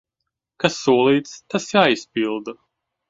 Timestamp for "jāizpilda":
1.77-2.57